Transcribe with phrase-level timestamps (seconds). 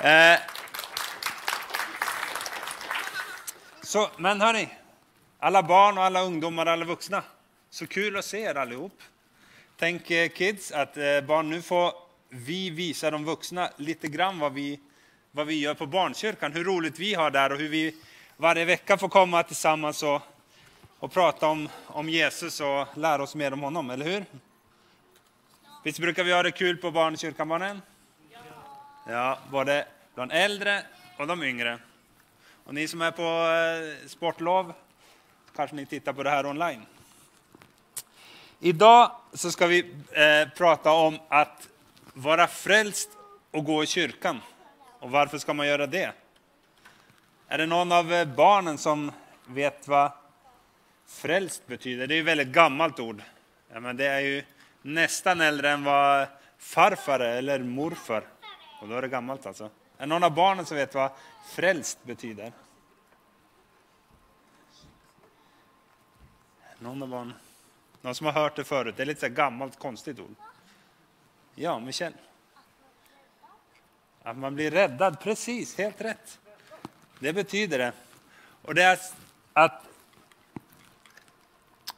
[0.00, 0.40] Eh,
[3.82, 4.68] så, men hörni,
[5.38, 7.22] alla barn och alla ungdomar och alla vuxna,
[7.70, 9.02] så kul att se er allihop.
[9.76, 11.92] Tänk eh, kids att eh, barn, nu får
[12.28, 14.80] vi visa de vuxna lite grann vad vi,
[15.30, 17.96] vad vi gör på barnkyrkan, hur roligt vi har där och hur vi
[18.36, 20.22] varje vecka får komma tillsammans och,
[20.98, 24.24] och prata om, om Jesus och lära oss mer om honom, eller hur?
[25.84, 27.82] Visst brukar vi ha det kul på barnkyrkan, barnen?
[29.08, 30.82] Ja, både de äldre
[31.16, 31.78] och de yngre.
[32.64, 34.72] Och ni som är på eh, sportlov,
[35.56, 36.86] kanske ni tittar på det här online.
[38.60, 41.68] Idag så ska vi eh, prata om att
[42.12, 43.10] vara frälst
[43.50, 44.40] och gå i kyrkan.
[44.98, 46.12] Och varför ska man göra det?
[47.48, 49.12] Är det någon av eh, barnen som
[49.46, 50.12] vet vad
[51.06, 52.06] frälst betyder?
[52.06, 53.22] Det är ett väldigt gammalt ord.
[53.72, 54.44] Ja, men det är ju
[54.82, 56.26] nästan äldre än vad
[56.58, 58.24] farfar är, eller morfar.
[58.80, 59.64] Och då är det gammalt alltså.
[59.64, 61.10] Är det någon av barnen som vet vad
[61.46, 62.52] frälst betyder?
[66.78, 67.34] Någon av barnen?
[68.00, 68.94] Någon som har hört det förut?
[68.96, 70.34] Det är lite så gammalt konstigt ord.
[71.54, 72.12] Ja, Michel.
[74.22, 76.38] Att man blir räddad, precis, helt rätt.
[77.18, 77.92] Det betyder det.
[78.62, 78.98] Och det är
[79.52, 79.84] att...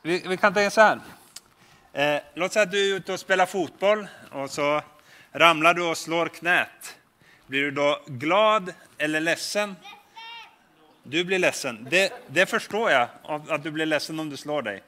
[0.03, 1.01] Vi, vi kan tänka så här.
[1.93, 4.83] Eh, låt säga att du är ute och spelar fotboll och så
[5.33, 6.97] ramlar du och slår knät.
[7.47, 9.77] Blir du då glad eller ledsen?
[11.03, 11.87] Du blir ledsen.
[11.91, 13.09] Det, det förstår jag,
[13.49, 14.83] att du blir ledsen om du slår dig.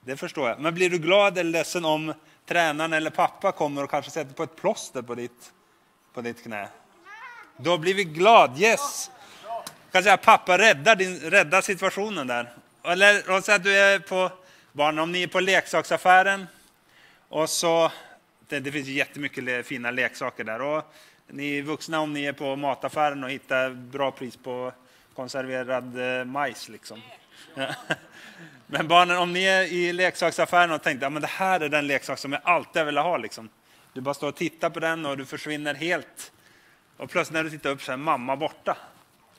[0.00, 0.60] Det förstår jag.
[0.60, 2.14] Men blir du glad eller ledsen om
[2.46, 5.52] tränaren eller pappa kommer och kanske sätter på ett plåster på ditt,
[6.14, 6.68] på ditt knä?
[7.56, 8.58] Då blir vi glad.
[8.58, 9.10] Yes!
[9.94, 12.52] kan säga pappa räddar, din, räddar situationen där.
[12.84, 14.30] Eller låt säga att du är på
[14.72, 16.46] barn, om ni är på leksaksaffären
[17.28, 17.92] och så,
[18.54, 20.62] det, det finns jättemycket fina leksaker där.
[20.62, 20.94] Och
[21.26, 24.72] ni vuxna om ni är på mataffären och hittar bra pris på
[25.14, 26.68] konserverad eh, majs.
[26.68, 27.00] Liksom.
[28.66, 31.86] Men barnen, om ni är i leksaksaffären och tänkte att ja, det här är den
[31.86, 33.16] leksak som jag alltid vill ha.
[33.16, 33.48] Liksom.
[33.92, 36.32] Du bara står och tittar på den och du försvinner helt.
[36.96, 38.76] Och plötsligt när du tittar upp så är mamma borta.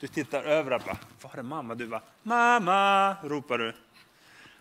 [0.00, 1.74] Du tittar över och bara, var är mamma?
[1.74, 3.72] Du bara, mamma, ropar du.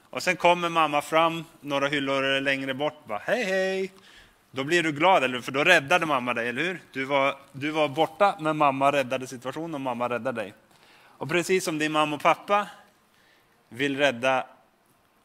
[0.09, 3.91] Och sen kommer mamma fram några hyllor längre bort, bara, hej hej.
[4.55, 6.81] Då blir du glad, eller För då räddade mamma dig, eller hur?
[6.91, 10.53] Du var, du var borta, men mamma räddade situationen och mamma räddade dig.
[11.17, 12.67] Och precis som din mamma och pappa
[13.69, 14.47] vill rädda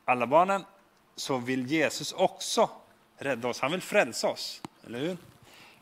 [0.05, 0.65] alla barnen,
[1.17, 2.71] så vill Jesus också
[3.19, 3.61] rädda oss.
[3.61, 5.17] Han vill frälsa oss, eller hur?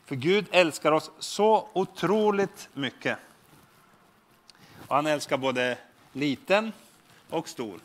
[0.05, 3.19] För Gud älskar oss så otroligt mycket.
[4.89, 5.79] Och han älskar både
[6.13, 6.73] liten
[7.31, 7.81] och stor.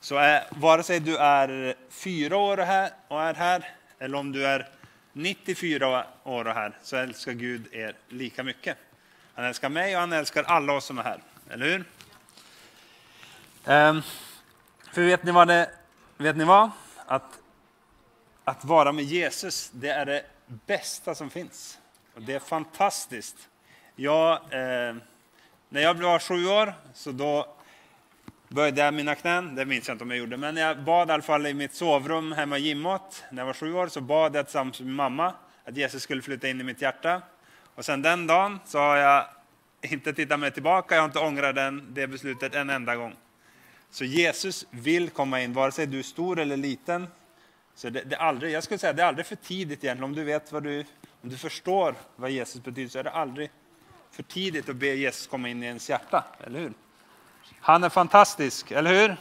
[0.00, 4.32] Så är, vare sig du är fyra år och, här, och är här, eller om
[4.32, 4.68] du är
[5.12, 8.78] 94 år och här, så älskar Gud er lika mycket.
[9.34, 11.84] Han älskar mig och han älskar alla oss som är här, eller hur?
[13.64, 14.02] Um,
[14.92, 15.70] för vet ni vad det,
[16.16, 16.70] vet ni vad?
[17.06, 17.38] Att,
[18.44, 21.78] att vara med Jesus, det är det bästa som finns.
[22.14, 23.48] Och det är fantastiskt.
[23.96, 24.96] Jag, eh,
[25.68, 27.56] när jag var sju år, så då
[28.54, 29.54] böjde jag mina knän.
[29.54, 31.74] Det minns jag inte om jag gjorde, men jag bad i alla fall i mitt
[31.74, 33.24] sovrum hemma i Gimåt.
[33.30, 35.34] När jag var sju år så bad jag tillsammans med min mamma
[35.64, 37.22] att Jesus skulle flytta in i mitt hjärta.
[37.74, 39.24] Och sen den dagen så har jag
[39.82, 43.14] inte tittat mig tillbaka, jag har inte ångrat den, det beslutet en enda gång.
[43.90, 47.06] Så Jesus vill komma in, vare sig du är stor eller liten.
[47.74, 50.14] Så det, det, är aldrig, jag skulle säga det är aldrig för tidigt egentligen, om
[50.14, 50.84] du vet vad du,
[51.22, 53.50] om du förstår vad Jesus betyder, så är det aldrig
[54.10, 56.72] för tidigt att be Jesus komma in i ens hjärta, eller hur?
[57.62, 59.16] Han är fantastisk, eller hur?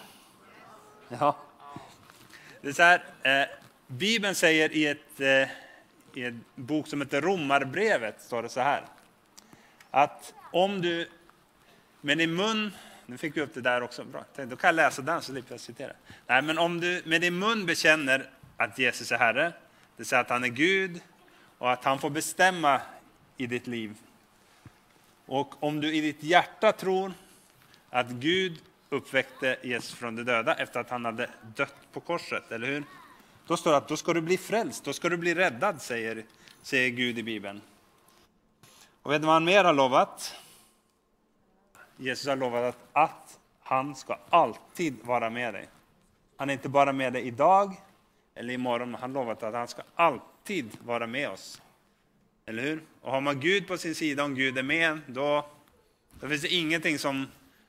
[1.20, 1.38] Ja.
[2.62, 3.48] Det är så här, eh,
[3.88, 5.50] Bibeln säger i, ett, eh,
[6.14, 8.84] i en bok som heter Romarbrevet, står det så här.
[9.92, 11.10] Att om du
[12.02, 12.72] med din mun,
[13.06, 14.26] nu fick vi upp det där också, bra.
[14.36, 15.94] Då kan jag läsa den så slipper jag citera.
[16.28, 19.54] Nej, men om du med din mun bekänner att Jesus är Herre, det
[19.98, 21.02] vill säga att han är Gud
[21.58, 22.82] och att han får bestämma
[23.38, 23.96] i ditt liv.
[25.26, 27.14] Och om du i ditt hjärta tror
[27.90, 32.68] att Gud uppväckte Jesus från de döda efter att han hade dött på korset, eller
[32.68, 32.84] hur?
[33.48, 36.26] Då står det att då ska du bli frälst, då ska du bli räddad, säger,
[36.62, 37.62] säger Gud i Bibeln.
[39.02, 40.36] Och vet du vad han mer har lovat?
[41.98, 45.68] Jesus har lovat att, att han ska alltid vara med dig.
[46.38, 47.76] Han är inte bara med dig idag
[48.36, 51.62] eller imorgon, han har lovat att han ska alltid vara med oss.
[52.46, 52.84] Eller hur?
[53.02, 55.46] Och har man Gud på sin sida, om Gud är med, då,
[56.20, 57.28] då finns det ingenting som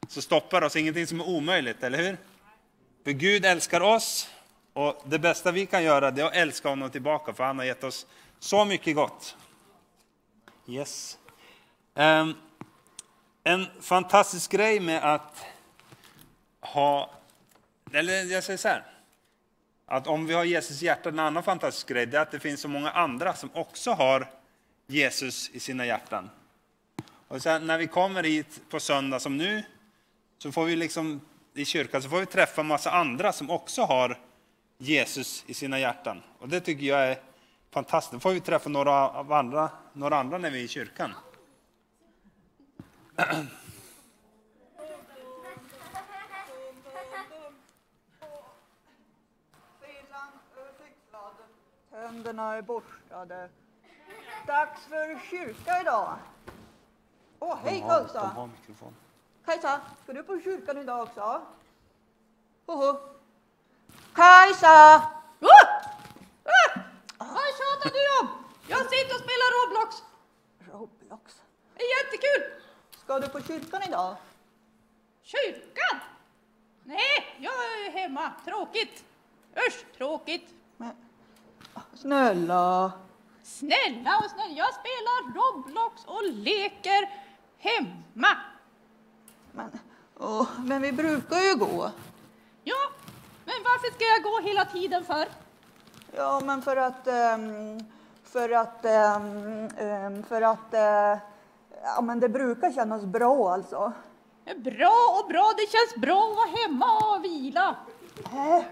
[0.08, 2.19] så stoppar oss ingenting som är omöjligt, eller hur?
[3.05, 4.31] För Gud älskar oss
[4.73, 7.64] och det bästa vi kan göra det är att älska honom tillbaka, för han har
[7.64, 8.06] gett oss
[8.38, 9.37] så mycket gott.
[10.67, 11.19] Yes.
[11.94, 12.35] Um,
[13.44, 15.44] en fantastisk grej med att
[16.61, 17.11] ha,
[17.93, 18.85] eller jag säger så här,
[19.87, 22.61] att om vi har Jesus hjärta, en annan fantastisk grej, det är att det finns
[22.61, 24.31] så många andra som också har
[24.87, 26.31] Jesus i sina hjärtan.
[27.29, 29.62] Och sen när vi kommer hit på söndag som nu,
[30.42, 31.20] så får vi liksom
[31.54, 34.19] i kyrkan så får vi träffa massa andra som också har
[34.78, 36.22] Jesus i sina hjärtan.
[36.38, 37.19] Och det tycker jag är
[37.70, 38.12] fantastiskt.
[38.12, 41.14] Då får vi träffa några, av andra, några andra när vi är i kyrkan.
[51.90, 53.48] Tänderna är borstade.
[54.46, 56.16] Dags för kyrka idag.
[57.38, 58.48] Åh, hej Kajsa!
[59.44, 61.42] Kajsa, ska du på kyrkan idag också?
[62.66, 62.98] Hoho.
[64.14, 65.02] Kajsa!
[65.40, 65.48] Oh!
[66.44, 66.81] Ah!
[67.19, 68.44] Vad tjatar du om?
[68.69, 70.02] Jag sitter och spelar Roblox.
[70.72, 71.42] Roblox.
[71.75, 72.62] Det är jättekul.
[73.04, 74.16] Ska du på kyrkan idag?
[75.22, 76.00] Kyrkan?
[76.84, 78.32] Nej, jag är hemma.
[78.44, 79.04] Tråkigt.
[79.69, 80.54] Usch, tråkigt.
[80.76, 80.96] Men,
[81.94, 82.92] snälla.
[83.42, 87.10] Snälla och snälla, jag spelar Roblox och leker
[87.58, 88.37] hemma.
[89.52, 89.70] Men,
[90.19, 91.91] åh, men vi brukar ju gå.
[92.64, 92.76] Ja,
[93.44, 95.29] men varför ska jag gå hela tiden för?
[96.17, 97.06] Ja, men för att...
[97.06, 97.79] ehm,
[98.25, 98.85] för att...
[98.85, 100.75] ehm, ehm, för att...
[100.75, 101.19] eh,
[101.82, 103.93] ja, men det brukar kännas bra alltså.
[104.56, 107.76] Bra och bra, det känns bra att vara hemma och vila.
[108.25, 108.62] Eh,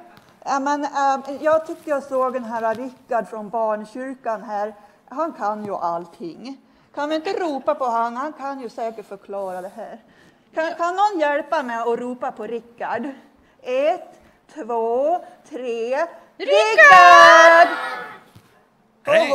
[0.45, 4.75] Ja, men, ehm, jag tycker jag såg den här Rickard från barnkyrkan här.
[5.09, 6.61] Han kan ju allting.
[6.95, 8.17] Kan vi inte ropa på han?
[8.17, 10.01] Han kan ju säkert förklara det här.
[10.55, 13.03] Kan, kan någon hjälpa mig att ropa på Rickard?
[13.63, 14.21] Ett,
[14.55, 15.19] två,
[15.49, 15.97] tre.
[16.37, 17.69] Rickard!
[19.03, 19.33] Hej!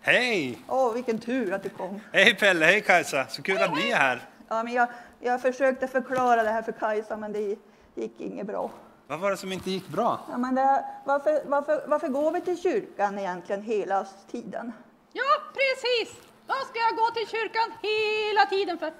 [0.00, 0.58] Hej!
[0.68, 2.00] åh, vilken tur att du kom.
[2.12, 4.28] Hej Pelle, hej Kajsa, så kul att ni är här.
[4.48, 4.88] Ja, men jag,
[5.20, 7.56] jag försökte förklara det här för Kajsa, men det
[7.94, 8.70] gick inget bra.
[9.06, 10.20] Vad var det som inte gick bra?
[10.30, 14.72] Ja, men det, varför, varför, varför går vi till kyrkan egentligen hela tiden?
[15.12, 16.16] Ja, precis.
[16.46, 18.92] Vad ska jag gå till kyrkan hela tiden för?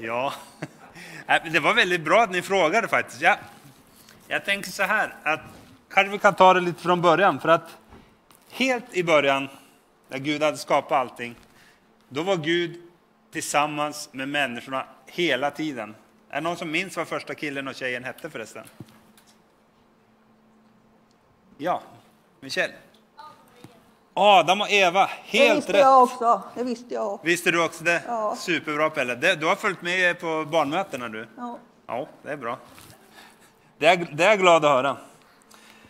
[0.00, 0.32] Ja,
[1.26, 3.20] äh, det var väldigt bra att ni frågade faktiskt.
[3.20, 3.38] Jag,
[4.28, 5.40] jag tänker så här, att
[5.90, 7.40] kanske vi kan ta det lite från början.
[7.40, 7.76] För att
[8.50, 9.48] helt i början,
[10.08, 11.34] när Gud hade skapat allting,
[12.08, 12.82] då var Gud
[13.32, 15.94] tillsammans med människorna hela tiden.
[16.28, 18.64] Är det någon som minns vad första killen och tjejen hette förresten?
[21.58, 21.82] Ja,
[22.40, 22.70] Michel.
[24.18, 25.80] Adam och Eva, det helt visste rätt.
[25.80, 26.42] jag också.
[26.54, 27.26] Det visste jag också.
[27.26, 28.02] Visste du också det?
[28.06, 28.36] Ja.
[28.38, 29.14] Superbra Pelle.
[29.14, 31.28] Det- Du har följt med på barnmötena du.
[31.36, 31.58] Ja.
[31.86, 32.58] Ja, det är bra.
[33.78, 34.96] Det är, det är jag glad att höra.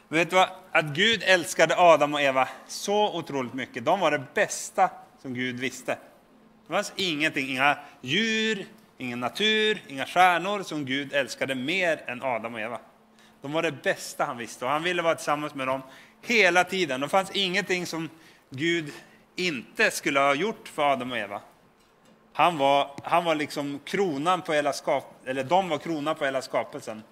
[0.08, 0.49] Vet du vad?
[0.73, 3.84] Att Gud älskade Adam och Eva så otroligt mycket.
[3.84, 4.90] De var det bästa
[5.22, 5.99] som Gud visste.
[6.67, 8.67] Det fanns ingenting, inga djur,
[8.99, 12.79] ingen natur, inga stjärnor som Gud älskade mer än Adam och Eva.
[13.43, 15.82] De var det bästa han visste och han ville vara tillsammans med dem
[16.26, 17.00] hela tiden.
[17.00, 18.11] Det fanns ingenting som
[18.50, 18.93] Gud
[19.37, 21.40] inte skulle ha gjort för Adam och Eva.
[22.32, 26.43] Han var, han var liksom kronan på hela skap, eller de var kronan på hela
[26.43, 27.02] skapelsen.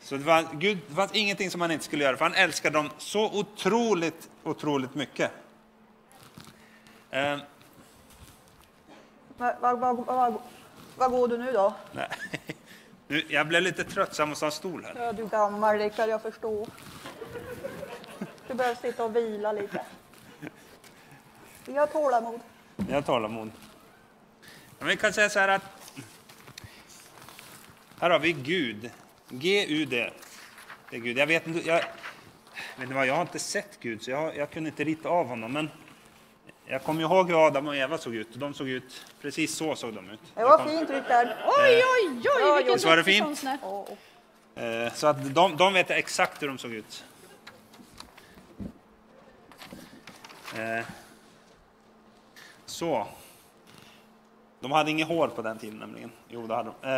[0.00, 2.78] Så det, var, Gud, det fanns ingenting som han inte skulle göra, för han älskade
[2.78, 5.30] dem så otroligt, otroligt mycket.
[7.10, 7.38] Eh,
[9.36, 10.34] Var, var, var, var,
[10.96, 11.74] var går du nu då?
[11.92, 12.08] nej.
[13.08, 15.04] Nu, jag blev lite tröttsam och sa stol här.
[15.04, 16.66] Ja, du gammal Rickard, jag förstår.
[18.52, 19.80] Du behöver sitta och vila lite.
[21.64, 22.40] Vi har tålamod.
[22.88, 23.50] Jag har tålamod.
[24.78, 25.62] Men vi kan säga så här att
[28.00, 28.90] här har vi Gud.
[29.28, 30.10] G-U-D.
[30.90, 31.18] Det är Gud.
[31.18, 31.84] Jag vet inte, jag, vet
[32.82, 35.52] inte vad, jag har inte sett Gud, så jag, jag kunde inte rita av honom.
[35.52, 35.70] Men
[36.66, 38.28] jag kommer ihåg hur Adam och Eva såg ut.
[38.34, 40.20] De såg ut, precis så såg de ut.
[40.34, 41.28] Det var fint Rickard.
[41.46, 43.44] Oj, oj, oj, vilken visst var det fint?
[44.54, 47.04] Eh, Så att de, de vet exakt hur de såg ut.
[50.58, 50.84] Eh,
[52.66, 53.06] Så.
[54.60, 56.12] De hade inget hår på den tiden nämligen.
[56.28, 56.88] Jo, det hade de.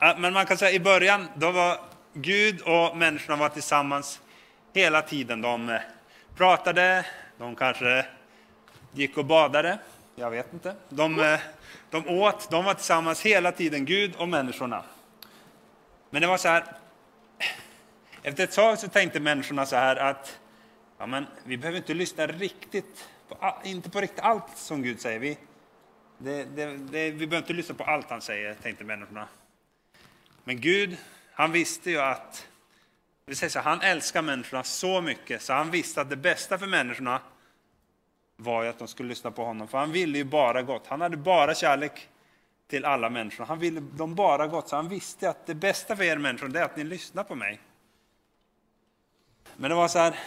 [0.00, 1.78] Eh, Men man kan säga i början, då var
[2.12, 4.20] Gud och människorna var tillsammans
[4.72, 5.42] hela tiden.
[5.42, 5.80] De eh,
[6.36, 7.06] pratade,
[7.38, 8.06] de kanske
[8.92, 9.78] gick och badade.
[10.14, 10.74] Jag vet inte.
[10.88, 11.40] De, eh,
[11.90, 14.82] de åt, de var tillsammans hela tiden, Gud och människorna.
[16.10, 16.64] Men det var så här,
[18.22, 20.38] efter ett tag så tänkte människorna så här att
[20.98, 25.18] ja, men vi behöver inte lyssna riktigt, på, inte på riktigt allt som Gud säger.
[25.18, 25.38] Vi,
[26.18, 29.28] det, det, det, vi behöver inte lyssna på allt han säger, tänkte människorna.
[30.44, 30.96] Men Gud,
[31.32, 32.48] han visste ju att,
[33.26, 36.66] vi säger så, han älskar människorna så mycket så han visste att det bästa för
[36.66, 37.20] människorna
[38.36, 40.86] var ju att de skulle lyssna på honom, för han ville ju bara gott.
[40.86, 42.08] Han hade bara kärlek
[42.66, 43.44] till alla människor.
[43.44, 46.60] Han ville dem bara gott, så han visste att det bästa för er människor det
[46.60, 47.60] är att ni lyssnar på mig.
[49.56, 50.18] Men det var så här,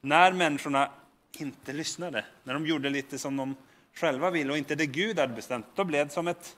[0.00, 0.90] när människorna
[1.32, 3.56] inte lyssnade, när de gjorde lite som de
[3.94, 6.56] själva ville och inte det Gud hade bestämt, då blev det som ett,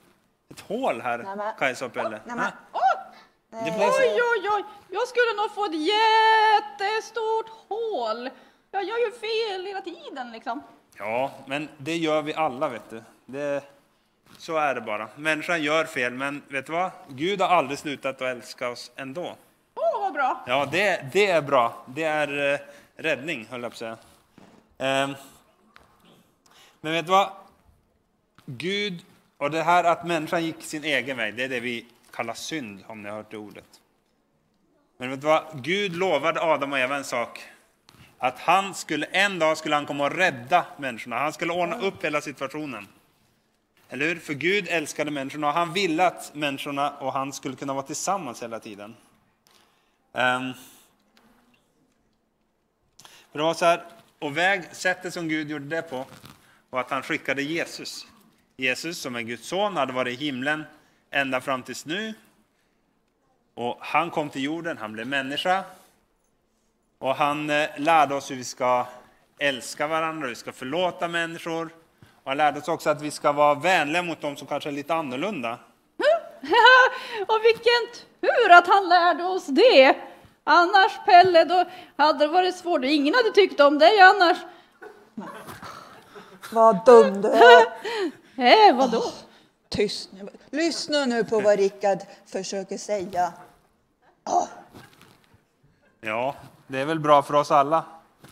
[0.51, 2.19] ett hål här, Kajsa och Pelle.
[3.49, 4.01] Det blev så.
[4.01, 4.63] Oj, oj, oj!
[4.89, 8.29] Jag skulle nog få ett jättestort hål.
[8.71, 10.63] Jag gör ju fel hela tiden liksom.
[10.97, 13.03] Ja, men det gör vi alla, vet du.
[13.25, 13.63] Det,
[14.37, 15.07] så är det bara.
[15.15, 16.91] Människan gör fel, men vet du vad?
[17.07, 19.35] Gud har aldrig slutat att älska oss ändå.
[19.75, 20.43] Åh, vad bra!
[20.47, 21.85] Ja, det, det är bra.
[21.85, 22.59] Det är eh,
[23.01, 23.97] räddning, höll jag på att säga.
[24.77, 25.15] Ehm,
[26.81, 27.31] men vet du vad?
[28.45, 29.05] Gud,
[29.37, 32.83] och det här att människan gick sin egen väg, det är det vi kallar synd,
[32.87, 33.81] om ni har hört det ordet.
[34.97, 35.63] Men vet du vad?
[35.63, 37.41] Gud lovade Adam och Eva en sak.
[38.17, 41.19] Att han skulle, en dag skulle han komma och rädda människorna.
[41.19, 42.87] Han skulle ordna upp hela situationen.
[43.89, 44.15] Eller hur?
[44.15, 48.43] För Gud älskade människorna och han ville att människorna och han skulle kunna vara tillsammans
[48.43, 48.95] hela tiden.
[50.11, 50.53] Um,
[53.31, 53.83] för det var så här,
[54.19, 56.05] och väg, sättet som Gud gjorde det på
[56.69, 58.07] var att han skickade Jesus.
[58.57, 60.63] Jesus som är Guds son hade varit i himlen
[61.11, 62.13] ända fram tills nu.
[63.53, 65.63] Och han kom till jorden, han blev människa.
[66.99, 68.87] Och han eh, lärde oss hur vi ska
[69.39, 71.69] älska varandra, hur vi ska förlåta människor.
[72.23, 74.73] Och han lärde oss också att vi ska vara vänliga mot dem som kanske är
[74.73, 75.59] lite annorlunda.
[77.27, 79.95] och vilken tur att han lärde oss det!
[80.43, 81.65] Annars, Pelle, då
[81.97, 82.83] hade det varit svårt.
[82.83, 84.37] Ingen hade tyckt om dig annars.
[86.51, 87.65] Vad dum du är.
[88.35, 89.03] Eh, vadå?
[89.69, 90.29] Tyst nu.
[90.49, 93.33] Lyssna nu på vad Rickard försöker säga.
[96.01, 96.35] Ja,
[96.67, 97.85] det är väl bra för oss alla.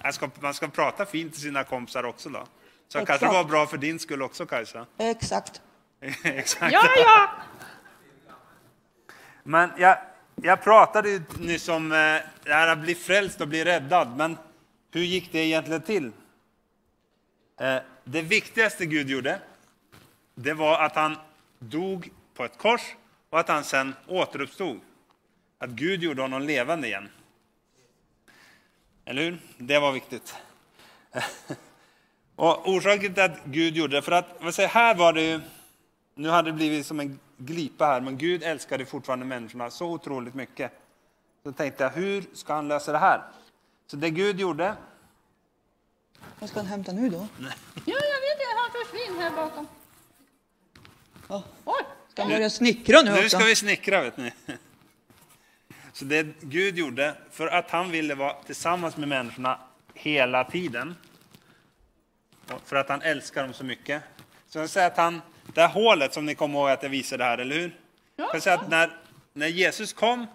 [0.04, 2.40] Man ska, man ska prata fint till sina kompisar också då.
[2.88, 3.34] Så det kanske Exakt.
[3.34, 4.86] var bra för din skull också Kajsa.
[4.98, 5.62] Exakt.
[6.24, 6.74] Exakt.
[6.74, 7.30] Ja, ja!
[9.44, 9.98] Men jag,
[10.44, 11.98] jag pratade ju nyss om eh,
[12.44, 14.18] det här att bli frälst och bli räddad.
[14.18, 14.38] Men
[14.92, 16.12] hur gick det egentligen till?
[17.60, 19.40] Eh, det viktigaste Gud gjorde,
[20.36, 21.16] det var att han
[21.60, 22.82] dog på ett kors
[23.30, 24.80] och att han sen återuppstod.
[25.58, 27.10] Att Gud gjorde honom levande igen.
[29.06, 29.38] Eller hur?
[29.58, 30.36] Det var viktigt.
[32.36, 35.42] Och orsaken till att Gud gjorde det, för att vad säger, här var det ju,
[36.20, 40.34] nu hade det blivit som en glipa här, men Gud älskade fortfarande människorna så otroligt
[40.34, 40.72] mycket.
[41.44, 43.24] Så tänkte jag, hur ska han lösa det här?
[43.88, 44.76] Så det Gud gjorde,
[46.40, 47.28] Vad ska han hämta nu då?
[47.38, 47.52] Ja,
[47.86, 48.46] jag vet inte.
[48.58, 49.68] Han försvinner här bakom.
[51.28, 51.44] Ja.
[51.66, 51.84] Oj!
[52.12, 53.38] Ska han börja snickra nu nu också?
[53.38, 54.34] ska vi snickra vet ni.
[55.94, 59.60] Så det Gud gjorde, för att han ville vara tillsammans med människorna
[59.94, 60.96] hela tiden,
[62.66, 64.04] för att han älskar dem så mycket.
[64.48, 65.22] Så jag säger att han,
[65.54, 67.76] det här hålet som ni kommer ihåg att jag visade här, eller hur?
[68.16, 68.92] Jag kan säga att när,
[69.34, 70.28] när Jesus kom,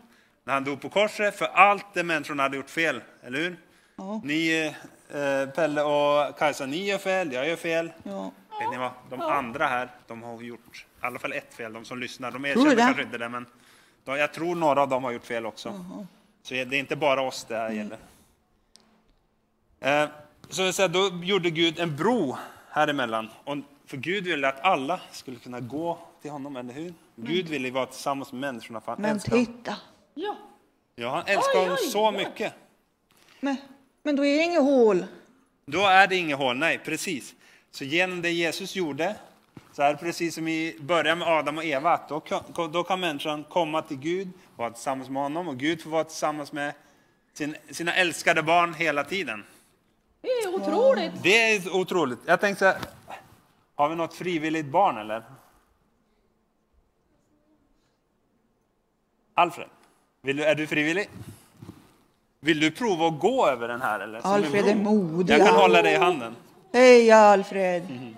[0.44, 3.56] när han dog på korset, för allt det människorna hade gjort fel, eller hur?
[3.96, 4.20] Ja.
[4.24, 4.72] Ni,
[5.14, 7.92] eh, Pelle och Kajsa, ni gör fel, jag gör fel.
[8.02, 8.32] Ja.
[8.60, 8.90] Vet ni vad?
[9.10, 12.30] De andra här, de har gjort i alla fall ett fel, de som lyssnar.
[12.30, 13.46] De erkänner kanske inte det, men
[14.04, 15.84] de, jag tror några av dem har gjort fel också.
[16.42, 17.98] Så det är inte bara oss det här gäller.
[19.80, 20.08] Eh,
[20.48, 22.36] så jag säger, då gjorde Gud en bro
[22.70, 23.28] här emellan.
[23.44, 26.94] Och för Gud ville att alla skulle kunna gå till honom, eller hur?
[27.16, 29.76] Gud ville vara tillsammans med människorna, för han Men älskar titta.
[30.14, 30.36] Ja.
[30.96, 32.16] Ja, han älskar Oj, dem oj, så oj.
[32.16, 32.52] mycket.
[33.40, 33.56] Men,
[34.02, 35.04] men då är det inget hål.
[35.66, 37.34] Då är det inget hål, nej precis.
[37.70, 39.14] Så genom det Jesus gjorde,
[39.72, 42.82] så är det precis som i början med Adam och Eva, att då kan, då
[42.84, 46.52] kan människan komma till Gud och vara tillsammans med honom och Gud får vara tillsammans
[46.52, 46.72] med
[47.32, 49.44] sin, sina älskade barn hela tiden.
[50.20, 51.12] Det är otroligt.
[51.22, 52.18] Det är otroligt.
[52.26, 52.78] Jag tänkte så här,
[53.74, 55.22] har vi något frivilligt barn eller?
[59.34, 59.68] Alfred,
[60.22, 61.10] du, är du frivillig?
[62.40, 64.20] Vill du prova att gå över den här eller?
[64.20, 65.34] Som Alfred är modig.
[65.34, 66.36] Jag kan hålla dig i handen.
[66.72, 68.14] Hej Alfred.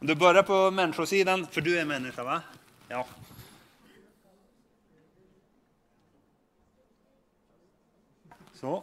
[0.00, 2.42] Om du börjar på människosidan, för du är människa va?
[2.88, 3.06] Ja.
[8.54, 8.82] Så.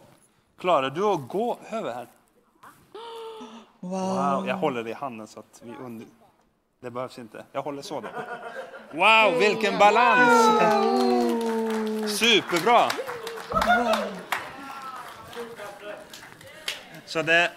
[0.58, 2.06] Klarar du att gå över här?
[3.80, 3.90] Wow.
[3.90, 6.06] Wow, jag håller dig i handen så att vi under...
[6.80, 7.44] Det behövs inte.
[7.52, 8.08] Jag håller så då.
[8.92, 10.58] Wow, vilken balans!
[12.18, 12.88] Superbra!
[17.06, 17.50] Så det...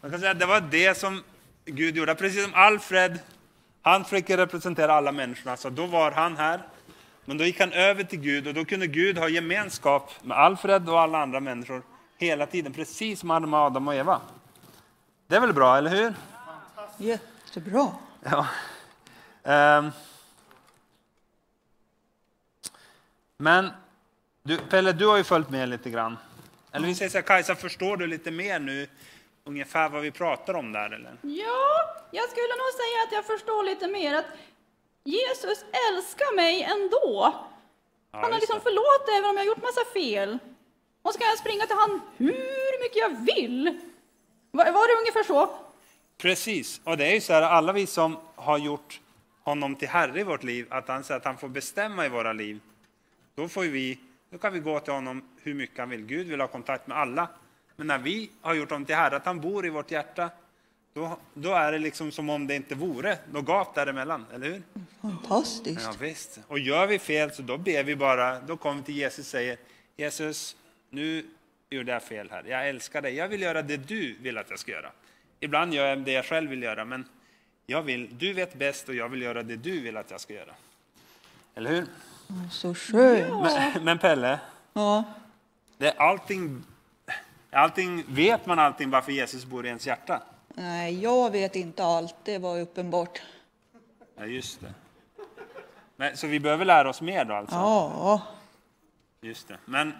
[0.00, 1.22] Man kan säga det var det som
[1.64, 2.14] Gud gjorde.
[2.14, 3.18] Precis som Alfred,
[3.82, 6.60] han fick representera alla människorna, så då var han här.
[7.24, 10.88] Men då gick han över till Gud och då kunde Gud ha gemenskap med Alfred
[10.88, 11.82] och alla andra människor
[12.24, 14.20] hela tiden, precis som med Adam och Eva.
[15.26, 16.14] Det är väl bra, eller hur?
[16.96, 17.92] Jättebra.
[18.22, 18.46] Ja.
[19.42, 19.90] Ehm.
[23.36, 23.70] Men
[24.42, 26.16] du, Pelle, du har ju följt med lite grann.
[26.72, 28.88] Eller vi säger så här, Kajsa, förstår du lite mer nu
[29.44, 30.90] ungefär vad vi pratar om där?
[30.90, 31.16] Eller?
[31.22, 34.26] Ja, jag skulle nog säga att jag förstår lite mer att
[35.04, 37.32] Jesus älskar mig ändå.
[38.12, 40.38] Ja, Han har liksom förlåtit även om jag har gjort massa fel.
[41.04, 43.80] Och så kan jag springa till han hur mycket jag vill.
[44.50, 45.50] Var, var det ungefär så?
[46.18, 49.00] Precis, och det är ju så här, alla vi som har gjort
[49.42, 52.32] honom till Herre i vårt liv, att han säger att han får bestämma i våra
[52.32, 52.60] liv,
[53.34, 53.98] då, får vi,
[54.30, 56.06] då kan vi gå till honom hur mycket han vill.
[56.06, 57.28] Gud vill ha kontakt med alla.
[57.76, 60.30] Men när vi har gjort honom till Herre, att han bor i vårt hjärta,
[60.94, 64.62] då, då är det liksom som om det inte vore något gap däremellan, eller hur?
[65.02, 65.80] Fantastiskt.
[65.84, 66.40] Ja, visst.
[66.48, 69.30] Och gör vi fel så då ber vi bara, då kommer vi till Jesus och
[69.30, 69.56] säger
[69.96, 70.56] Jesus,
[70.94, 71.26] nu
[71.70, 72.44] gjorde jag fel här.
[72.48, 73.14] Jag älskar dig.
[73.14, 74.90] Jag vill göra det du vill att jag ska göra.
[75.40, 77.04] Ibland gör jag det jag själv vill göra, men
[77.66, 80.34] jag vill, du vet bäst och jag vill göra det du vill att jag ska
[80.34, 80.54] göra.
[81.54, 81.86] Eller hur?
[82.50, 83.42] Så skönt.
[83.74, 84.40] Men, men Pelle,
[84.72, 85.04] Ja.
[85.78, 86.62] det är allting,
[87.50, 90.22] allting, vet man allting varför Jesus bor i ens hjärta?
[90.48, 92.14] Nej, jag vet inte allt.
[92.24, 93.22] Det var uppenbart.
[94.16, 94.74] Ja, just det.
[95.96, 97.54] Men, så vi behöver lära oss mer då alltså?
[97.56, 98.22] Ja.
[99.20, 99.58] Just det.
[99.64, 99.92] Men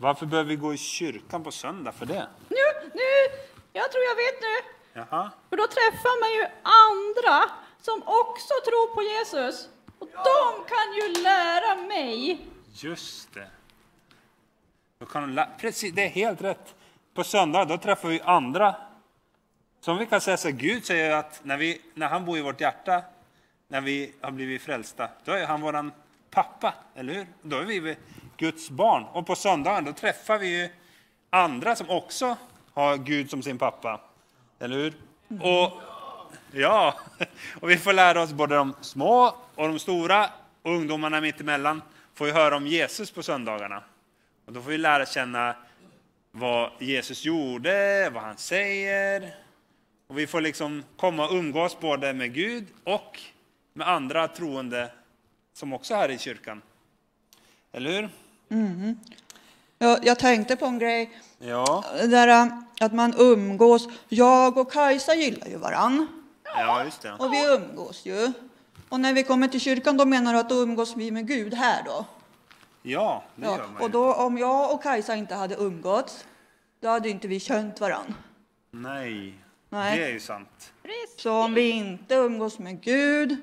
[0.00, 2.28] varför behöver vi gå i kyrkan på söndag för det?
[2.48, 3.38] Nu, nu,
[3.72, 4.70] jag tror jag vet nu.
[4.92, 5.30] Jaha.
[5.48, 9.68] För då träffar man ju andra som också tror på Jesus.
[9.98, 12.46] Och de kan ju lära mig.
[12.72, 13.50] Just det.
[14.98, 16.74] Då kan de lä- Precis, det är helt rätt.
[17.14, 18.74] På söndag då träffar vi andra.
[19.80, 22.60] Som vi kan säga så Gud säger att när, vi, när han bor i vårt
[22.60, 23.02] hjärta,
[23.68, 25.92] när vi har blivit frälsta, då är han våran
[26.30, 27.26] pappa, eller hur?
[27.42, 27.96] Då är vi
[28.40, 29.04] Guds barn.
[29.04, 30.68] Och på söndagen då träffar vi ju
[31.30, 32.36] andra som också
[32.74, 34.00] har Gud som sin pappa.
[34.58, 34.94] Eller hur?
[35.42, 35.72] Och,
[36.52, 36.94] ja,
[37.60, 40.30] och vi får lära oss både de små och de stora
[40.62, 41.82] och ungdomarna mittemellan
[42.14, 43.82] får ju höra om Jesus på söndagarna.
[44.46, 45.56] Och då får vi lära känna
[46.30, 49.34] vad Jesus gjorde, vad han säger.
[50.06, 53.20] Och vi får liksom komma och umgås både med Gud och
[53.72, 54.92] med andra troende
[55.52, 56.62] som också är här i kyrkan.
[57.72, 58.08] Eller hur?
[59.78, 61.10] Jag, jag tänkte på en grej.
[61.38, 62.46] Ja, Där, äh,
[62.80, 63.88] att man umgås.
[64.08, 66.06] Jag och Kajsa gillar ju varann.
[66.44, 67.12] ja just det.
[67.12, 68.32] Och vi umgås ju.
[68.88, 71.54] Och när vi kommer till kyrkan då menar du att då umgås vi med Gud
[71.54, 72.04] här då?
[72.82, 73.88] Ja, det Ja, gör man och ju.
[73.88, 76.24] då om jag och Kajsa inte hade umgåtts,
[76.80, 78.14] då hade inte vi känt varann.
[78.70, 79.34] Nej,
[79.68, 79.98] Nej.
[79.98, 80.72] det är ju sant.
[81.18, 83.36] Så om vi inte umgås med Gud,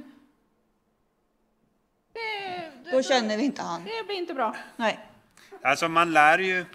[2.92, 3.84] då känner vi inte han.
[3.84, 4.56] det blir inte bra.
[4.76, 5.00] Nej.
[5.62, 6.66] Alltså man lär ju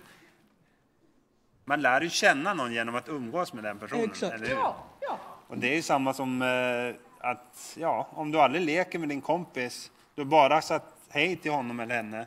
[1.64, 4.05] man lär ju känna någon genom att umgås med den personen.
[4.05, 4.35] Exakt.
[4.35, 4.55] Eller hur?
[4.55, 5.18] Ja, ja.
[5.46, 9.20] Och det är ju samma som eh, att ja, om du aldrig leker med din
[9.20, 12.27] kompis, du bara sagt hej till honom eller henne,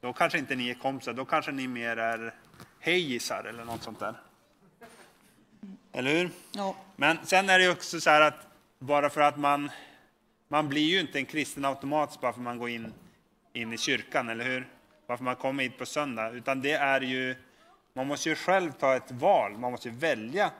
[0.00, 2.34] då kanske inte ni är kompisar, då kanske ni mer är
[2.80, 4.14] hejisar eller något sånt där.
[5.92, 6.30] Eller hur?
[6.52, 6.74] Ja.
[6.96, 8.46] Men sen är det ju också så här att
[8.78, 9.70] bara för att man,
[10.48, 12.92] man blir ju inte en kristen automatiskt bara för att man går in,
[13.52, 14.68] in i kyrkan, eller hur?
[15.06, 17.36] Bara för att man kommer hit på söndag, utan det är ju,
[17.92, 20.50] man måste ju själv ta ett val, man måste välja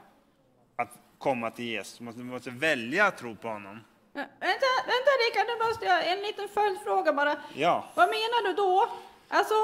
[0.76, 3.81] att komma till Jesus, man måste, man måste välja att tro på honom.
[4.12, 7.37] Ja, Vänta, vänta Rickard, nu måste jag en liten följdfråga bara.
[7.55, 8.88] Ja, Vad menar du då?
[9.28, 9.55] Alltså,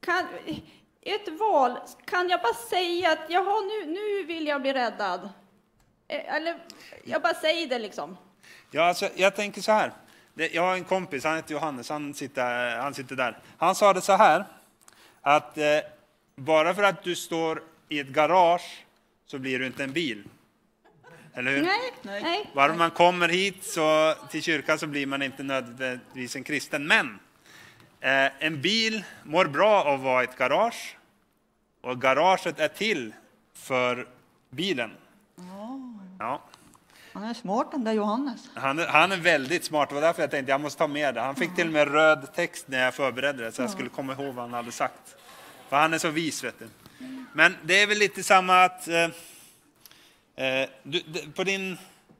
[0.00, 0.28] kan,
[1.02, 5.28] ett val, kan jag bara säga att jaha, nu, nu vill jag bli räddad?
[6.08, 6.58] Eh, Eller,
[7.04, 8.16] jag bara säger det liksom.
[8.70, 9.92] ja alltså, jag tänker så här.
[10.34, 13.38] Jag har en kompis, han heter Johannes, han sitter, han sitter där.
[13.58, 14.44] Han sa det så här,
[15.20, 15.64] att eh,
[16.36, 18.84] bara för att du står i ett garage
[19.26, 20.24] så blir du inte en bil.
[21.34, 21.62] Eller hur?
[21.62, 22.22] Nej, Nej.
[22.22, 22.50] nej.
[22.54, 26.86] Bara man kommer hit så, till kyrkan så blir man inte nödvändigtvis en kristen.
[26.86, 27.18] Men
[28.00, 30.96] eh, en bil mår bra av att vara i ett garage.
[31.80, 33.14] Och garaget är till
[33.54, 34.08] för
[34.50, 34.90] bilen.
[36.18, 36.42] Ja,
[37.12, 38.40] Han är smart den där Johannes.
[38.54, 39.88] han, är- han är väldigt smart.
[39.88, 41.20] Det var därför jag tänkte jag måste ta med det.
[41.20, 44.12] Han fick till och med röd text när jag förberedde det så jag skulle komma
[44.12, 45.16] ihåg vad han hade sagt.
[45.68, 46.68] För han är så vis, vet du.
[47.32, 48.88] Men det är väl lite samma att...
[48.88, 49.04] Eh,
[50.46, 51.02] eh, du,
[51.34, 51.78] på, din,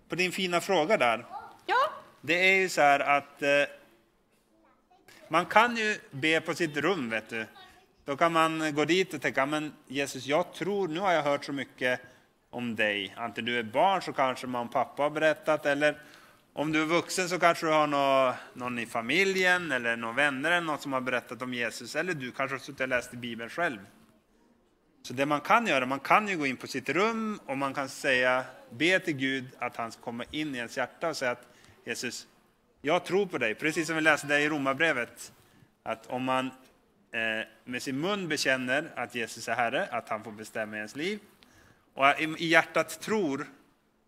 [0.09, 1.27] på din fina fråga där.
[1.67, 1.77] Ja,
[2.21, 3.49] Det är ju så här att eh,
[5.29, 7.47] man kan ju be på sitt rum, vet du.
[8.05, 11.45] Då kan man gå dit och tänka, men Jesus, jag tror, nu har jag hört
[11.45, 12.01] så mycket
[12.53, 13.15] om dig.
[13.17, 15.99] Antingen du är barn så kanske mamma och pappa har berättat, eller
[16.55, 20.51] Om du är vuxen så kanske du har någon, någon i familjen eller någon vänner
[20.51, 21.97] eller någon som har berättat om Jesus.
[21.97, 23.79] Eller du kanske har suttit och läst i Bibeln själv.
[25.03, 27.75] Så det man kan göra, man kan ju gå in på sitt rum och man
[27.75, 31.31] kan säga, be till Gud att han ska komma in i ens hjärta och säga
[31.31, 31.47] att
[31.85, 32.27] Jesus,
[32.83, 33.55] jag tror på dig.
[33.55, 35.33] Precis som vi läste där i Romarbrevet.
[35.83, 40.33] Att om man eh, med sin mun bekänner att Jesus är Herre, att han får
[40.33, 41.19] bestämma i ens liv.
[41.95, 43.47] Och i, hjärtat tror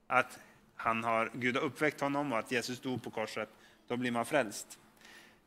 [0.06, 0.38] att
[0.76, 3.48] han har, Gud har uppväckt honom och att Jesus dog på korset,
[3.88, 4.78] då blir man frälst.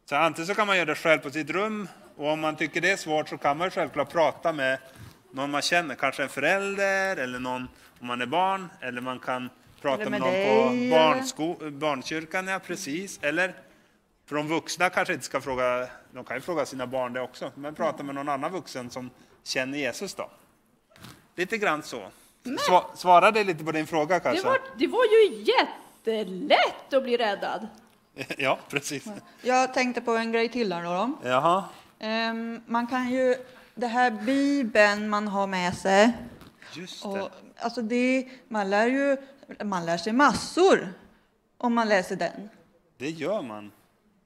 [0.06, 2.82] Så antingen så kan man göra det själv på sitt rum och om man tycker
[2.82, 4.80] det är svårt så kan man självklart prata med
[5.32, 7.68] någon man känner, kanske en förälder eller någon
[8.00, 9.50] om man är barn eller man kan
[9.82, 13.20] prata med, med någon på dig, barnsko, barnkyrkan, ja precis.
[13.22, 13.54] Eller
[14.26, 17.52] för de vuxna kanske inte ska fråga, de kan ju fråga sina barn det också,
[17.56, 19.10] men prata med någon annan vuxen som
[19.44, 20.30] känner Jesus då.
[21.36, 22.12] Lite grann så.
[22.60, 24.46] Sva, svarar det lite på din fråga Det kanske?
[24.48, 27.68] var, det var ju jättelätt att bli räddad.
[28.38, 29.06] Ja, precis.
[29.42, 31.12] Jag tänkte på en grej till här då.
[31.24, 31.64] Jaha.
[32.00, 33.36] Ehm, man kan ju,
[33.76, 36.14] det här bibeln man har med sig,
[36.74, 37.10] Just det.
[37.10, 37.30] och,
[37.60, 39.18] alltså det, man lär ju,
[39.64, 40.94] man lär sig massor
[41.58, 42.50] om man läser den.
[42.98, 43.72] Det gör man.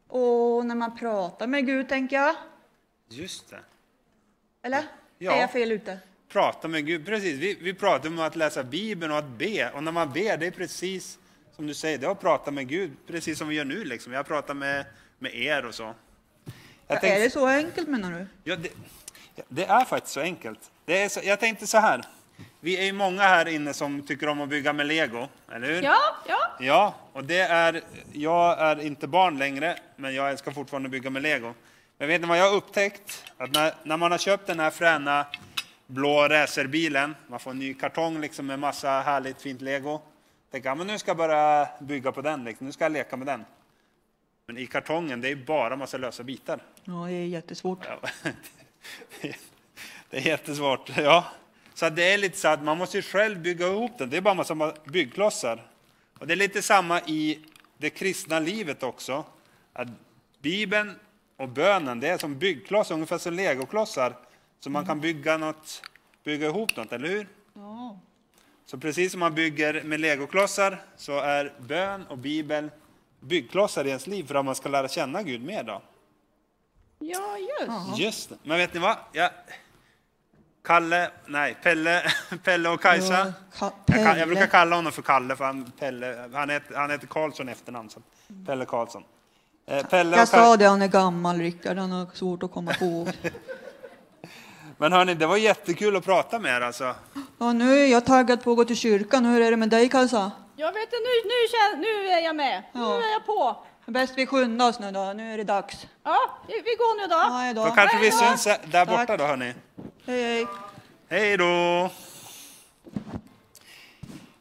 [0.07, 2.35] Och när man pratar med Gud, tänker jag.
[3.09, 3.59] Just det.
[4.63, 4.83] Eller?
[5.17, 5.31] Ja.
[5.31, 5.99] Är jag fel ute?
[6.31, 7.05] Prata med Gud.
[7.05, 7.39] Precis.
[7.39, 9.69] Vi, vi pratar om att läsa Bibeln och att be.
[9.69, 11.17] Och när man ber, det är precis
[11.55, 12.91] som du säger, det är att prata med Gud.
[13.07, 13.83] Precis som vi gör nu.
[13.83, 14.13] Liksom.
[14.13, 14.85] Jag pratar med,
[15.19, 15.83] med er och så.
[15.83, 15.93] Jag
[16.87, 18.27] Ja, tänkte- Är det så enkelt menar du?
[18.43, 18.69] Ja, det,
[19.49, 20.59] det är faktiskt så enkelt.
[20.85, 22.01] Det är så, jag tänkte så här.
[22.59, 25.81] Vi är ju många här inne som tycker om att bygga med lego, eller hur?
[25.83, 26.37] Ja, ja.
[26.59, 27.81] Ja, och det är,
[28.13, 31.53] jag är inte barn längre, men jag älskar fortfarande att bygga med lego.
[31.97, 33.23] Men vet ni vad jag har upptäckt?
[33.37, 35.25] Att när, när man har köpt den här fräna
[35.91, 40.01] blå racerbilen, man får en ny kartong liksom med massa härligt fint lego.
[40.51, 42.67] Tänker jag, men nu ska jag börja bygga på den, liksom.
[42.67, 43.45] nu ska jag leka med den.
[44.45, 46.59] Men i kartongen, det är bara massa lösa bitar.
[46.83, 47.79] Ja, det är jättesvårt.
[47.87, 48.09] Ja,
[50.09, 50.97] det är jättesvårt.
[50.97, 51.25] Ja.
[51.73, 54.09] Så det är lite så att man måste ju själv bygga ihop den.
[54.09, 55.67] Det är bara massa byggklossar.
[56.19, 57.39] Och det är lite samma i
[57.77, 59.25] det kristna livet också.
[59.73, 59.87] Att
[60.41, 60.95] Bibeln
[61.37, 64.15] och bönen, det är som byggklossar, ungefär som legoklossar.
[64.63, 65.83] Så man kan bygga, något,
[66.23, 67.27] bygga ihop något, eller hur?
[67.53, 67.99] Ja.
[68.65, 72.69] Så precis som man bygger med legoklossar så är bön och Bibel
[73.19, 75.63] byggklossar i ens liv för att man ska lära känna Gud mer.
[75.63, 75.81] Då.
[76.99, 77.99] Ja, just.
[77.99, 78.35] Just det.
[78.43, 78.97] Men vet ni vad?
[79.11, 79.29] Jag,
[80.63, 82.11] Kalle, nej, Pelle,
[82.43, 83.33] Pelle och Kajsa.
[83.59, 86.91] Ja, Jag, kan, jag brukar kalla honom för Kalle, för han, Pelle, han, heter, han
[86.91, 87.89] heter Karlsson i efternamn.
[87.89, 88.01] Så
[88.45, 89.03] Pelle Karlsson.
[89.65, 93.07] Eh, Pelle Jag sa det, han är gammal Rickard, han har svårt att komma på.
[94.81, 96.61] men hörni, det var jättekul att prata med er.
[96.61, 96.95] Alltså.
[97.39, 99.25] Ja, nu är jag taggad på att gå till kyrkan.
[99.25, 100.31] Hur är det med dig Kajsa?
[100.55, 101.29] Jag vet inte, nu,
[101.81, 102.63] nu, nu är jag med.
[102.73, 102.95] Nu Ja.
[102.97, 103.65] är jag på.
[103.85, 105.87] Bäst vi skyndar oss nu då, nu är det dags.
[106.03, 106.17] Ja,
[106.47, 107.33] vi vi går nu då.
[107.37, 107.71] Hej Då då.
[107.75, 108.37] kanske vi Hej då.
[108.37, 109.19] syns där borta Tack.
[109.19, 109.53] då, hörni.
[110.05, 110.47] Hej, hej.
[111.09, 111.89] Hej då!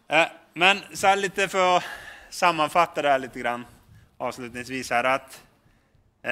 [0.09, 1.83] Eh, Men så här lite för att
[2.31, 3.67] sammanfatta det här lite grann
[4.19, 5.41] avslutningsvis här att
[6.23, 6.31] eh,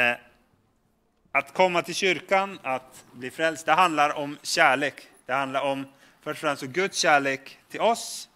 [1.39, 5.07] att komma till kyrkan, att bli frälst, det handlar om kärlek.
[5.27, 5.87] Det handlar om
[6.21, 8.29] först och främst Guds kärlek till oss,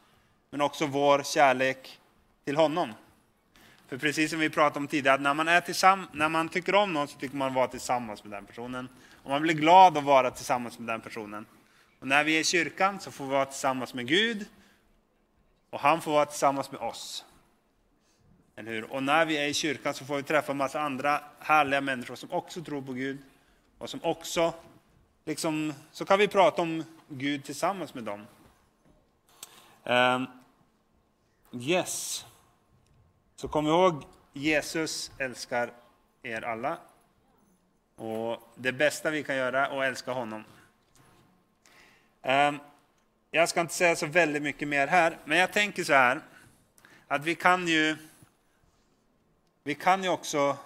[0.50, 1.98] men också vår kärlek
[2.44, 2.92] till honom.
[3.88, 6.74] För precis som vi pratade om tidigare, att när man, är tillsamm- när man tycker
[6.74, 8.88] om någon så tycker man vara tillsammans med den personen.
[9.22, 11.46] Och man blir glad att vara tillsammans med den personen.
[12.00, 14.46] Och när vi är i kyrkan så får vi vara tillsammans med Gud
[15.70, 17.24] och han får vara tillsammans med oss.
[18.62, 18.92] Eller hur?
[18.92, 22.14] Och när vi är i kyrkan så får vi träffa en massa andra härliga människor
[22.14, 23.18] som också tror på Gud
[23.78, 24.54] och som också,
[25.24, 28.26] liksom, så kan vi prata om Gud tillsammans med dem.
[29.84, 30.26] Um,
[31.60, 32.26] yes.
[33.36, 35.70] Så kom ihåg, Jesus älskar
[36.22, 36.78] er alla.
[37.96, 40.44] Och det bästa vi kan göra är att älska honom.
[42.22, 42.58] Um,
[43.30, 46.20] Jag ska inte säga så väldigt mycket mer här, men jag tänker så här
[47.08, 47.96] att vi kan ju
[49.64, 50.56] vi kan ju också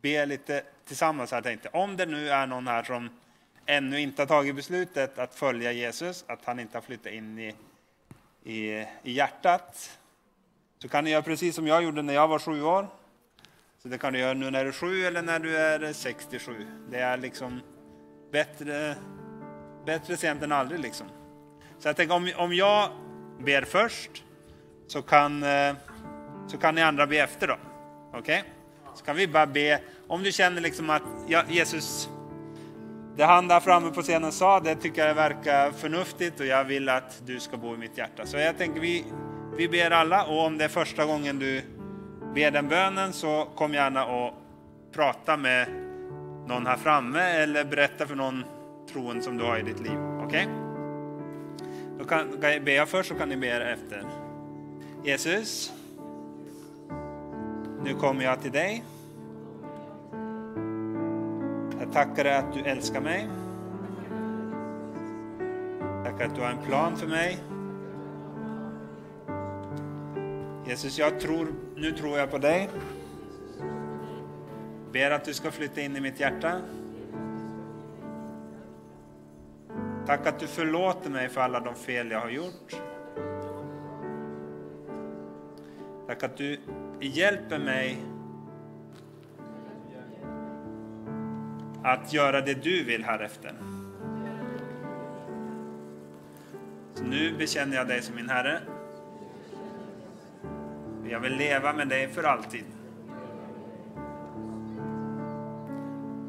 [0.00, 1.68] be lite tillsammans här tänkte.
[1.72, 3.10] Om det nu är någon här som
[3.66, 7.54] ännu inte har tagit beslutet att följa Jesus, att han inte har flyttat in i,
[8.42, 9.98] i, i hjärtat,
[10.78, 12.88] så kan ni göra precis som jag gjorde när jag var sju år.
[13.78, 16.66] Så det kan du göra nu när du är sju eller när du är 67.
[16.90, 17.60] Det är liksom
[18.32, 18.96] bättre,
[19.86, 21.06] bättre sent än aldrig liksom.
[21.78, 22.90] Så jag tänker om, om jag
[23.38, 24.24] ber först
[24.86, 25.74] så kan, eh,
[26.48, 27.56] så kan ni andra be efter då.
[28.18, 28.44] Okej?
[28.94, 29.80] Så kan vi bara be.
[30.06, 32.08] Om du känner liksom att ja, Jesus,
[33.16, 36.88] det han där framme på scenen sa, det tycker jag verkar förnuftigt och jag vill
[36.88, 38.26] att du ska bo i mitt hjärta.
[38.26, 39.04] Så jag tänker vi,
[39.56, 41.62] vi ber alla och om det är första gången du
[42.34, 44.34] ber den bönen så kom gärna och
[44.92, 45.68] prata med
[46.46, 48.44] någon här framme eller berätta för någon
[48.92, 49.98] troen som du har i ditt liv.
[50.24, 50.26] Okej?
[50.26, 50.46] Okay?
[51.98, 54.04] Då kan, kan jag be först så kan ni be efter.
[55.04, 55.72] Jesus,
[57.84, 58.84] nu kommer jag till dig.
[61.80, 63.28] Jag tackar dig att du älskar mig.
[66.04, 67.38] Tackar att du har en plan för mig.
[70.66, 72.68] Jesus, jag tror, nu tror jag på dig.
[74.92, 76.60] Ber att du ska flytta in i mitt hjärta.
[80.06, 82.76] Tack att du förlåter mig för alla de fel jag har gjort.
[86.06, 86.58] Tack att du
[87.00, 87.98] hjälper mig
[91.84, 93.52] att göra det du vill här efter.
[96.94, 98.60] Så nu bekänner jag dig som min Herre.
[101.08, 102.64] Jag vill leva med dig för alltid.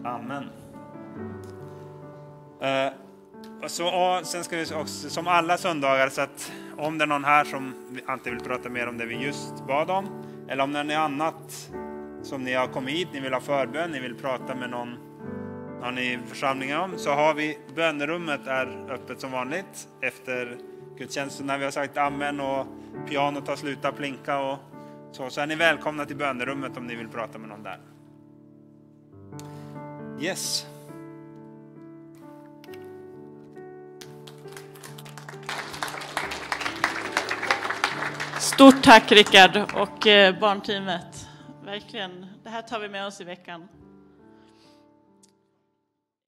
[0.03, 0.49] Amen.
[2.61, 2.93] Eh,
[3.67, 7.43] så, sen ska vi också, som alla söndagar, så att om det är någon här
[7.43, 7.73] som
[8.05, 10.95] alltid vill prata mer om det vi just bad om, eller om det är något
[10.95, 11.71] annat
[12.23, 14.97] som ni har kommit hit, ni vill ha förbön, ni vill prata med någon,
[15.81, 20.57] någon i församlingen om, så har vi bönerummet är öppet som vanligt efter
[20.97, 22.67] gudstjänsten när vi har sagt amen och
[23.09, 24.57] pianot har slutat plinka och
[25.11, 27.79] så, så är ni välkomna till bönerummet om ni vill prata med någon där.
[30.19, 30.65] Yes.
[38.45, 41.29] Stort tack Rickard och eh, barnteamet.
[41.63, 43.67] Verkligen, det här tar vi med oss i veckan.